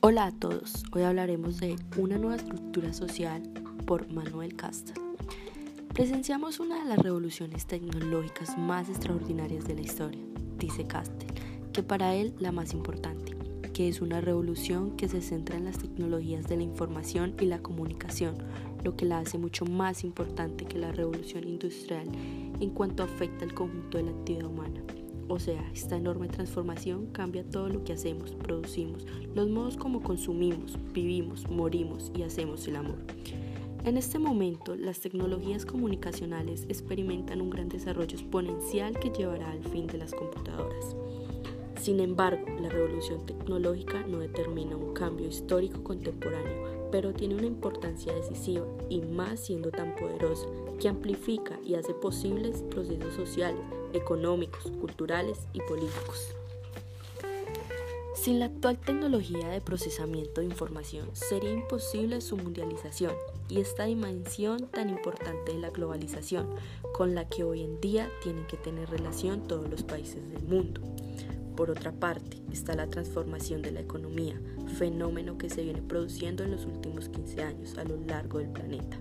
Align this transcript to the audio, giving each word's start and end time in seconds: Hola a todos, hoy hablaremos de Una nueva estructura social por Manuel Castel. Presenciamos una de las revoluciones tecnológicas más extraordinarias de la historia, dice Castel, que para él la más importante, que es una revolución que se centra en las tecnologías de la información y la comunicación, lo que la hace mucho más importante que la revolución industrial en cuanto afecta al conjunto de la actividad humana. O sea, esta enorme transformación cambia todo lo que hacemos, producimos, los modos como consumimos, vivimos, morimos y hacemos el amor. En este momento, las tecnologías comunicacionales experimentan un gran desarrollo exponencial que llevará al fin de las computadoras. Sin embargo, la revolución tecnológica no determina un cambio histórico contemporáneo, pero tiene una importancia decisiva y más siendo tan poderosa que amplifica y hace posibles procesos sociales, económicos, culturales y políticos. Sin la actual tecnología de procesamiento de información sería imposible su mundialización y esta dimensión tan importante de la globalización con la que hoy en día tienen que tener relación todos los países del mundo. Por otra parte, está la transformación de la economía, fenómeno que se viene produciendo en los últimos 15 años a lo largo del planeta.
Hola 0.00 0.26
a 0.26 0.30
todos, 0.30 0.84
hoy 0.92 1.02
hablaremos 1.02 1.58
de 1.58 1.76
Una 1.96 2.18
nueva 2.18 2.36
estructura 2.36 2.92
social 2.92 3.42
por 3.86 4.12
Manuel 4.12 4.54
Castel. 4.54 4.94
Presenciamos 5.94 6.60
una 6.60 6.78
de 6.78 6.84
las 6.84 6.98
revoluciones 6.98 7.66
tecnológicas 7.66 8.58
más 8.58 8.90
extraordinarias 8.90 9.64
de 9.64 9.74
la 9.74 9.80
historia, 9.80 10.20
dice 10.58 10.86
Castel, 10.86 11.32
que 11.72 11.82
para 11.82 12.14
él 12.14 12.34
la 12.38 12.52
más 12.52 12.74
importante, 12.74 13.34
que 13.72 13.88
es 13.88 14.02
una 14.02 14.20
revolución 14.20 14.96
que 14.96 15.08
se 15.08 15.22
centra 15.22 15.56
en 15.56 15.64
las 15.64 15.78
tecnologías 15.78 16.46
de 16.46 16.58
la 16.58 16.62
información 16.62 17.34
y 17.40 17.46
la 17.46 17.60
comunicación, 17.60 18.36
lo 18.84 18.96
que 18.96 19.06
la 19.06 19.18
hace 19.18 19.38
mucho 19.38 19.64
más 19.64 20.04
importante 20.04 20.66
que 20.66 20.78
la 20.78 20.92
revolución 20.92 21.48
industrial 21.48 22.06
en 22.60 22.70
cuanto 22.70 23.02
afecta 23.02 23.46
al 23.46 23.54
conjunto 23.54 23.96
de 23.96 24.04
la 24.04 24.10
actividad 24.10 24.46
humana. 24.46 24.82
O 25.28 25.38
sea, 25.38 25.60
esta 25.72 25.96
enorme 25.96 26.28
transformación 26.28 27.06
cambia 27.06 27.44
todo 27.44 27.68
lo 27.68 27.82
que 27.82 27.92
hacemos, 27.92 28.32
producimos, 28.32 29.06
los 29.34 29.48
modos 29.48 29.76
como 29.76 30.02
consumimos, 30.02 30.78
vivimos, 30.92 31.48
morimos 31.50 32.12
y 32.16 32.22
hacemos 32.22 32.66
el 32.68 32.76
amor. 32.76 32.98
En 33.84 33.96
este 33.96 34.18
momento, 34.18 34.74
las 34.74 35.00
tecnologías 35.00 35.64
comunicacionales 35.64 36.64
experimentan 36.68 37.40
un 37.40 37.50
gran 37.50 37.68
desarrollo 37.68 38.16
exponencial 38.16 38.98
que 38.98 39.10
llevará 39.10 39.50
al 39.50 39.62
fin 39.64 39.86
de 39.86 39.98
las 39.98 40.12
computadoras. 40.12 40.96
Sin 41.80 42.00
embargo, 42.00 42.46
la 42.60 42.68
revolución 42.68 43.24
tecnológica 43.26 44.02
no 44.06 44.18
determina 44.18 44.76
un 44.76 44.94
cambio 44.94 45.28
histórico 45.28 45.84
contemporáneo, 45.84 46.88
pero 46.90 47.12
tiene 47.12 47.34
una 47.34 47.46
importancia 47.46 48.14
decisiva 48.14 48.66
y 48.88 49.00
más 49.02 49.40
siendo 49.40 49.70
tan 49.70 49.94
poderosa 49.94 50.46
que 50.80 50.88
amplifica 50.88 51.58
y 51.64 51.74
hace 51.74 51.94
posibles 51.94 52.62
procesos 52.70 53.14
sociales, 53.14 53.60
económicos, 53.92 54.70
culturales 54.80 55.38
y 55.52 55.60
políticos. 55.60 56.34
Sin 58.14 58.40
la 58.40 58.46
actual 58.46 58.78
tecnología 58.78 59.48
de 59.48 59.60
procesamiento 59.60 60.40
de 60.40 60.48
información 60.48 61.08
sería 61.12 61.52
imposible 61.52 62.20
su 62.20 62.36
mundialización 62.36 63.12
y 63.48 63.60
esta 63.60 63.84
dimensión 63.84 64.66
tan 64.66 64.90
importante 64.90 65.52
de 65.52 65.60
la 65.60 65.70
globalización 65.70 66.48
con 66.92 67.14
la 67.14 67.28
que 67.28 67.44
hoy 67.44 67.62
en 67.62 67.80
día 67.80 68.10
tienen 68.22 68.44
que 68.46 68.56
tener 68.56 68.90
relación 68.90 69.46
todos 69.46 69.70
los 69.70 69.84
países 69.84 70.28
del 70.30 70.42
mundo. 70.42 70.80
Por 71.56 71.70
otra 71.70 71.90
parte, 71.90 72.36
está 72.52 72.74
la 72.74 72.88
transformación 72.88 73.62
de 73.62 73.72
la 73.72 73.80
economía, 73.80 74.38
fenómeno 74.76 75.38
que 75.38 75.48
se 75.48 75.62
viene 75.62 75.80
produciendo 75.80 76.44
en 76.44 76.50
los 76.50 76.66
últimos 76.66 77.08
15 77.08 77.42
años 77.42 77.78
a 77.78 77.84
lo 77.84 77.96
largo 78.06 78.38
del 78.38 78.50
planeta. 78.50 78.98